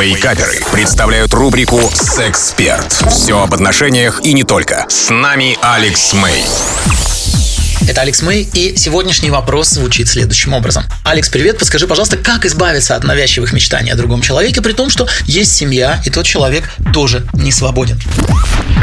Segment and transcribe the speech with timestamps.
[0.00, 2.92] Вейкаперы представляют рубрику «Сексперт».
[3.10, 4.86] Все об отношениях и не только.
[4.88, 6.44] С нами Алекс Мэй.
[7.88, 10.84] Это Алекс Мэй, и сегодняшний вопрос звучит следующим образом.
[11.04, 15.08] Алекс, привет, подскажи, пожалуйста, как избавиться от навязчивых мечтаний о другом человеке, при том, что
[15.24, 17.98] есть семья, и тот человек тоже не свободен.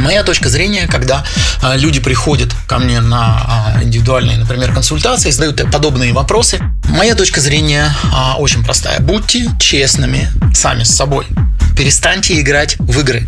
[0.02, 1.24] Моя точка зрения, когда
[1.62, 6.60] а, люди приходят ко мне на а, индивидуальные, например, консультации, задают подобные вопросы,
[6.90, 9.00] моя точка зрения а, очень простая.
[9.00, 11.28] Будьте честными сами с собой.
[11.78, 13.26] Перестаньте играть в игры.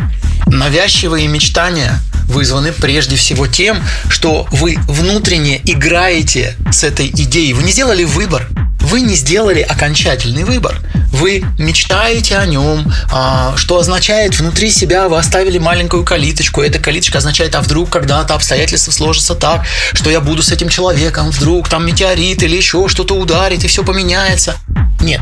[0.48, 7.54] Навязчивые мечтания вызваны прежде всего тем, что вы внутренне играете с этой идеей.
[7.54, 8.48] Вы не сделали выбор.
[8.88, 10.80] Вы не сделали окончательный выбор.
[11.12, 16.62] Вы мечтаете о нем, а, что означает внутри себя вы оставили маленькую калиточку.
[16.62, 21.32] Эта калиточка означает, а вдруг когда-то обстоятельства сложатся так, что я буду с этим человеком,
[21.32, 24.56] вдруг там метеорит или еще что-то ударит и все поменяется.
[25.02, 25.22] Нет.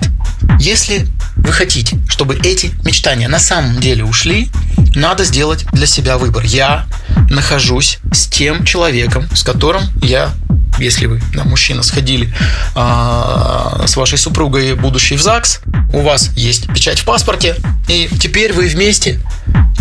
[0.59, 1.07] Если
[1.37, 4.49] вы хотите, чтобы эти мечтания на самом деле ушли,
[4.93, 6.43] надо сделать для себя выбор.
[6.43, 6.85] Я
[7.31, 10.33] нахожусь с тем человеком, с которым я
[10.79, 12.33] если вы, да, мужчина, сходили
[12.75, 15.61] а, с вашей супругой, будущей в ЗАГС,
[15.93, 17.55] у вас есть печать в паспорте,
[17.87, 19.19] и теперь вы вместе,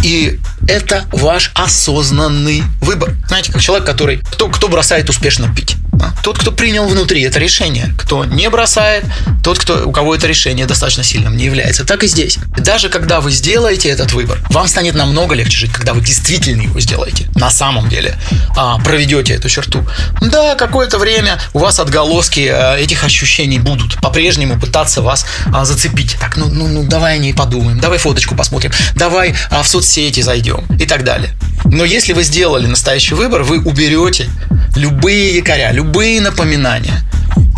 [0.02, 3.14] и это ваш осознанный выбор.
[3.26, 4.18] Знаете, как человек, который...
[4.32, 5.76] Кто, кто бросает успешно пить?
[6.22, 7.94] Тот, кто принял внутри это решение.
[7.98, 9.04] Кто не бросает,
[9.42, 11.84] тот, кто, у кого это решение достаточно сильным не является.
[11.84, 12.38] Так и здесь.
[12.56, 16.80] Даже когда вы сделаете этот выбор, вам станет намного легче жить, когда вы действительно его
[16.80, 17.28] сделаете.
[17.34, 18.16] На самом деле.
[18.56, 19.86] А, проведете эту черту.
[20.20, 24.00] Да, какое-то время у вас отголоски а, этих ощущений будут.
[24.00, 26.16] По-прежнему пытаться вас а, зацепить.
[26.18, 27.80] Так, ну, ну, ну, давай о ней подумаем.
[27.80, 28.72] Давай фоточку посмотрим.
[28.94, 30.64] Давай а, в соцсети зайдем.
[30.78, 31.34] И так далее.
[31.64, 34.28] Но если вы сделали настоящий выбор, вы уберете
[34.76, 35.83] любые якоря, любые
[36.20, 37.02] напоминания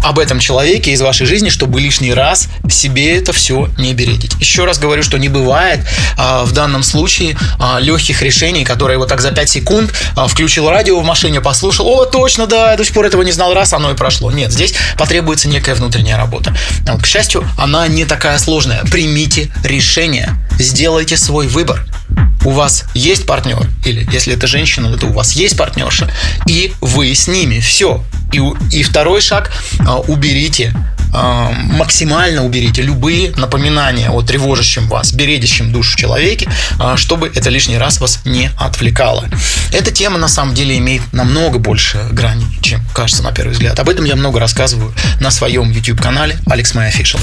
[0.06, 4.34] об этом человеке из вашей жизни, чтобы лишний раз себе это все не бередить.
[4.38, 5.80] Еще раз говорю, что не бывает
[6.16, 10.70] а, в данном случае а, легких решений, которые вот так за 5 секунд а, включил
[10.70, 13.72] радио в машине, послушал, о, точно, да, я до сих пор этого не знал, раз,
[13.72, 14.30] оно и прошло.
[14.30, 16.54] Нет, здесь потребуется некая внутренняя работа.
[16.86, 18.84] Вот, к счастью, она не такая сложная.
[18.84, 21.84] Примите решение, сделайте свой выбор
[22.46, 26.08] у вас есть партнер, или если это женщина, то у вас есть партнерша,
[26.46, 27.58] и вы с ними.
[27.58, 28.04] Все.
[28.32, 28.40] И,
[28.72, 30.72] и второй шаг а, уберите
[31.12, 38.00] максимально уберите любые напоминания о тревожащем вас, бередящем душу человеке, а, чтобы это лишний раз
[38.00, 39.28] вас не отвлекало.
[39.72, 43.78] Эта тема на самом деле имеет намного больше граней, чем кажется на первый взгляд.
[43.78, 47.20] Об этом я много рассказываю на своем YouTube-канале Алекс Мэй Official.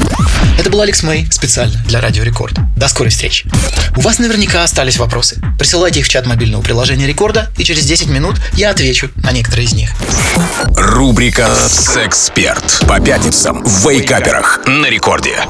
[0.60, 2.56] Это был Алекс Мэй специально для Радио Рекорд.
[2.76, 3.48] До скорой встречи.
[3.96, 5.42] У вас наверняка остались вопросы.
[5.58, 9.66] Присылайте их в чат мобильного приложения Рекорда, и через 10 минут я отвечу на некоторые
[9.66, 9.92] из них.
[11.14, 15.46] Рубрика «Сексперт» по пятницам в Вейкаперах на рекорде.